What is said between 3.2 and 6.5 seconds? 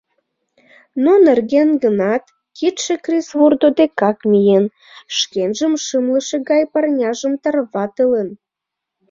вурдо декак миен, шкенжым шымлыше